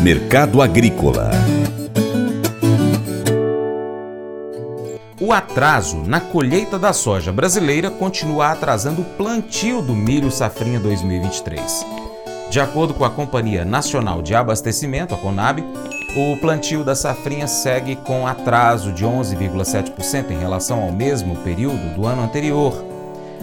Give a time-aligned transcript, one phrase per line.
[0.00, 1.30] Mercado Agrícola
[5.20, 11.84] O atraso na colheita da soja brasileira continua atrasando o plantio do milho safrinha 2023.
[12.50, 15.62] De acordo com a Companhia Nacional de Abastecimento, a Conab,
[16.16, 22.06] o plantio da safrinha segue com atraso de 11,7% em relação ao mesmo período do
[22.06, 22.72] ano anterior.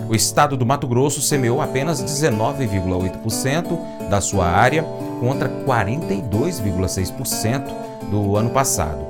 [0.10, 4.84] O estado do Mato Grosso semeou apenas 19,8% da sua área
[5.26, 7.74] contra 42,6%
[8.12, 9.04] do ano passado.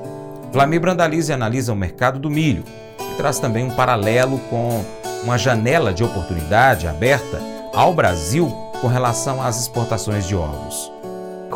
[0.54, 2.64] Flamir Brandalize analisa o mercado do milho
[2.98, 4.82] e traz também um paralelo com
[5.26, 7.41] uma janela de oportunidade aberta
[7.74, 8.48] ao Brasil
[8.80, 10.95] com relação às exportações de ovos.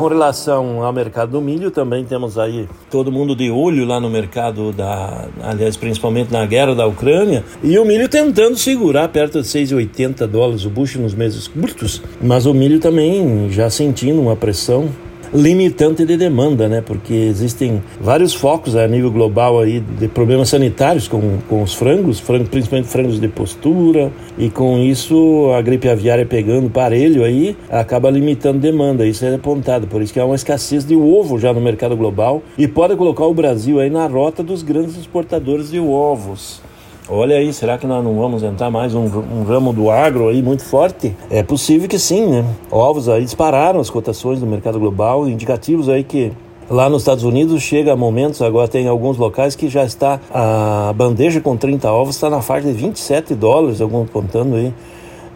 [0.00, 4.08] Com relação ao mercado do milho, também temos aí todo mundo de olho lá no
[4.08, 9.46] mercado da, aliás, principalmente na guerra da Ucrânia, e o milho tentando segurar perto de
[9.46, 14.88] 6,80 dólares o bucho nos meses curtos, mas o milho também já sentindo uma pressão
[15.32, 16.80] limitante de demanda, né?
[16.80, 22.18] Porque existem vários focos a nível global aí de problemas sanitários com, com os frangos,
[22.18, 28.10] frangos, principalmente frangos de postura, e com isso a gripe aviária pegando parelho aí acaba
[28.10, 29.06] limitando demanda.
[29.06, 32.42] Isso é apontado, por isso que há uma escassez de ovo já no mercado global
[32.58, 36.69] e pode colocar o Brasil aí na rota dos grandes exportadores de ovos.
[37.12, 40.40] Olha aí, será que nós não vamos entrar mais um, um, ramo do agro aí
[40.40, 41.12] muito forte?
[41.28, 42.44] É possível que sim, né?
[42.70, 46.30] Ovos aí dispararam as cotações do mercado global, indicativos aí que
[46.70, 50.92] Lá nos Estados Unidos chega a momentos, agora tem alguns locais que já está a
[50.94, 54.72] bandeja com 30 ovos está na faixa de 27 dólares, alguns contando aí.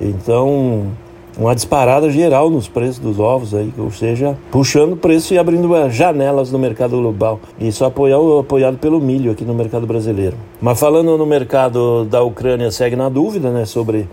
[0.00, 0.84] Então,
[1.36, 5.68] uma disparada geral nos preços dos ovos aí, ou seja, puxando o preço e abrindo
[5.90, 7.40] janelas no mercado global.
[7.58, 10.36] Isso apoiado, apoiado pelo milho aqui no mercado brasileiro.
[10.60, 14.08] Mas falando no mercado da Ucrânia, segue na dúvida, né, sobre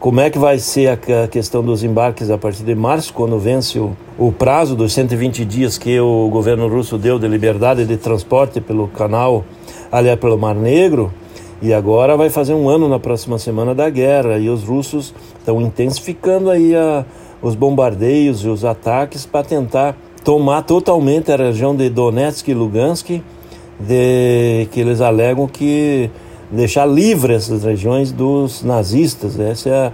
[0.00, 3.78] como é que vai ser a questão dos embarques a partir de março, quando vence
[3.78, 8.60] o, o prazo dos 120 dias que o governo russo deu de liberdade de transporte
[8.60, 9.44] pelo canal,
[9.92, 11.12] aliás, pelo Mar Negro.
[11.62, 15.60] E agora vai fazer um ano na próxima semana da guerra e os russos estão
[15.60, 17.04] intensificando aí a,
[17.42, 23.20] os bombardeios e os ataques para tentar tomar totalmente a região de Donetsk e Lugansk,
[23.78, 26.08] de, que eles alegam que
[26.50, 29.38] deixar livre essas regiões dos nazistas.
[29.38, 29.92] Esse é,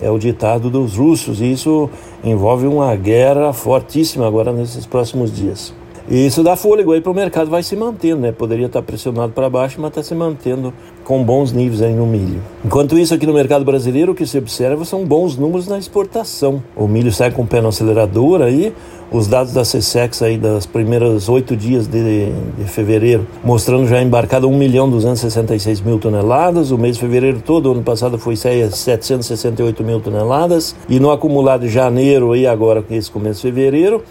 [0.00, 1.90] é o ditado dos russos e isso
[2.22, 5.74] envolve uma guerra fortíssima agora nesses próximos dias.
[6.08, 8.32] E isso dá fôlego aí para o mercado, vai se mantendo, né?
[8.32, 10.72] Poderia estar pressionado para baixo, mas está se mantendo
[11.02, 12.42] com bons níveis aí no milho.
[12.62, 16.62] Enquanto isso, aqui no mercado brasileiro, o que se observa são bons números na exportação.
[16.76, 18.72] O milho sai com o pé no acelerador aí,
[19.10, 24.48] os dados da CSEX aí das primeiras oito dias de, de, fevereiro, mostrando já embarcado
[24.48, 30.00] 1 milhão 266 mil toneladas, o mês de fevereiro todo, ano passado foi 768 mil
[30.00, 34.02] toneladas, e no acumulado de janeiro aí agora, com esse começo de fevereiro,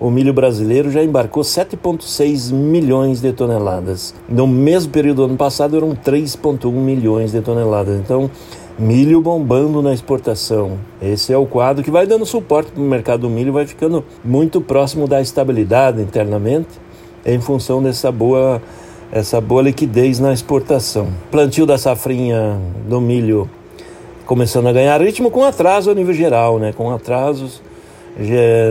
[0.00, 4.14] o milho brasileiro já embarcou 7,6 milhões de toneladas.
[4.26, 8.00] No mesmo período do ano passado eram 3,1 milhões de toneladas.
[8.00, 8.30] Então,
[8.78, 10.78] milho bombando na exportação.
[11.02, 14.02] Esse é o quadro que vai dando suporte para o mercado do milho, vai ficando
[14.24, 16.68] muito próximo da estabilidade internamente,
[17.26, 18.62] em função dessa boa,
[19.12, 21.08] essa boa liquidez na exportação.
[21.30, 22.58] Plantio da safrinha
[22.88, 23.50] do milho
[24.24, 26.72] começando a ganhar ritmo com atraso a nível geral, né?
[26.72, 27.60] com atrasos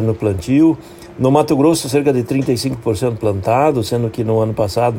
[0.03, 0.75] no plantio.
[1.19, 4.95] No Mato Grosso, cerca de 35% plantado, sendo que no ano passado,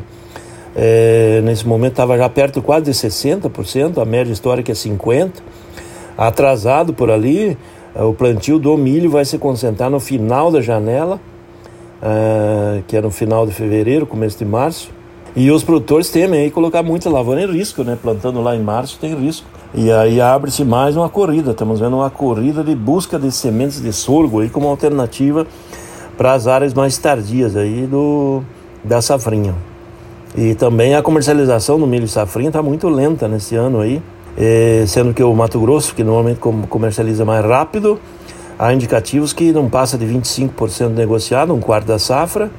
[0.75, 5.31] é, nesse momento, estava já perto quase de 60%, a média histórica é 50%.
[6.15, 7.57] Atrasado por ali,
[7.95, 11.19] é, o plantio do milho vai se concentrar no final da janela,
[11.99, 14.91] é, que é no final de fevereiro, começo de março.
[15.35, 17.97] E os produtores temem aí colocar muita lavoura em risco, né?
[17.99, 19.47] Plantando lá em março tem risco.
[19.73, 21.51] E aí abre-se mais uma corrida.
[21.51, 25.47] Estamos vendo uma corrida de busca de sementes de sorgo aí como alternativa
[26.21, 28.43] para as áreas mais tardias aí do,
[28.83, 29.55] da safrinha.
[30.37, 33.99] E também a comercialização do milho safrinha está muito lenta nesse ano aí,
[34.37, 36.39] é, sendo que o Mato Grosso, que normalmente
[36.69, 37.99] comercializa mais rápido,
[38.59, 42.51] há indicativos que não passa de 25% negociado, um quarto da safra.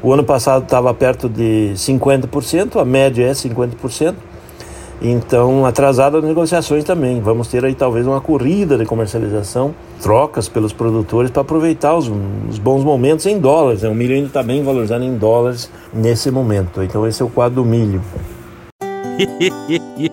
[0.00, 4.14] O ano passado estava perto de 50%, a média é 50%.
[5.04, 7.20] Então, atrasado as negociações também.
[7.20, 12.08] Vamos ter aí talvez uma corrida de comercialização, trocas pelos produtores para aproveitar os,
[12.48, 13.82] os, bons momentos em dólares.
[13.82, 13.88] Né?
[13.88, 16.84] O milho ainda está bem valorizado em dólares nesse momento.
[16.84, 18.00] Então, esse é o quadro do milho.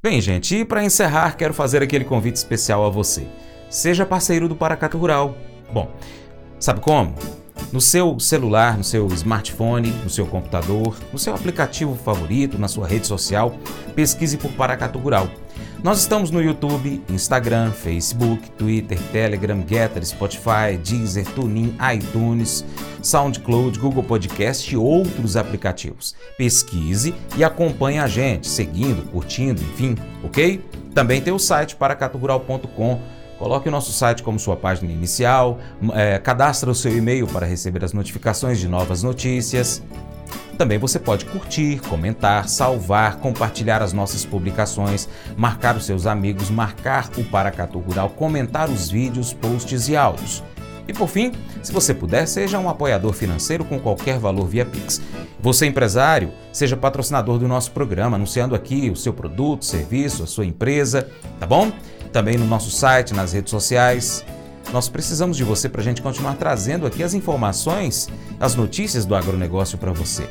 [0.00, 3.26] Bem, gente, e para encerrar, quero fazer aquele convite especial a você.
[3.68, 5.36] Seja parceiro do Paracato Rural.
[5.72, 5.92] Bom,
[6.60, 7.16] sabe como?
[7.72, 12.86] No seu celular, no seu smartphone, no seu computador, no seu aplicativo favorito, na sua
[12.86, 13.58] rede social,
[13.96, 15.28] pesquise por Paracato Rural.
[15.82, 22.64] Nós estamos no YouTube, Instagram, Facebook, Twitter, Telegram, Getter, Spotify, Deezer, TuneIn, iTunes,
[23.00, 26.16] SoundCloud, Google Podcast e outros aplicativos.
[26.36, 29.94] Pesquise e acompanhe a gente, seguindo, curtindo, enfim,
[30.24, 30.64] ok?
[30.92, 33.00] Também tem o site paracaturural.com
[33.38, 35.60] Coloque o nosso site como sua página inicial,
[35.94, 39.80] é, cadastre o seu e-mail para receber as notificações de novas notícias.
[40.58, 47.08] Também você pode curtir, comentar, salvar, compartilhar as nossas publicações, marcar os seus amigos, marcar
[47.16, 50.42] o Paracatu Rural, comentar os vídeos, posts e áudios.
[50.88, 51.32] E por fim,
[51.62, 55.00] se você puder, seja um apoiador financeiro com qualquer valor via Pix.
[55.40, 60.44] Você, empresário, seja patrocinador do nosso programa, anunciando aqui o seu produto, serviço, a sua
[60.44, 61.08] empresa,
[61.38, 61.70] tá bom?
[62.08, 64.24] também no nosso site, nas redes sociais.
[64.72, 68.08] Nós precisamos de você para a gente continuar trazendo aqui as informações,
[68.38, 70.28] as notícias do agronegócio para você.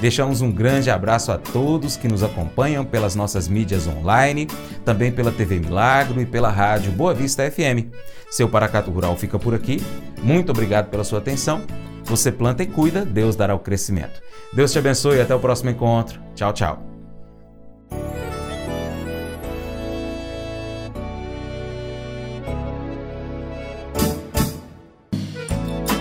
[0.00, 4.46] Deixamos um grande abraço a todos que nos acompanham pelas nossas mídias online,
[4.84, 7.92] também pela TV Milagro e pela rádio Boa Vista FM.
[8.30, 9.82] Seu Paracato Rural fica por aqui.
[10.22, 11.62] Muito obrigado pela sua atenção.
[12.04, 14.22] Você planta e cuida, Deus dará o crescimento.
[14.52, 16.20] Deus te abençoe e até o próximo encontro.
[16.34, 16.87] Tchau, tchau.